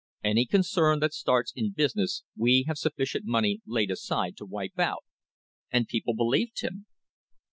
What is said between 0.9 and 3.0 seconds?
that starts in business we have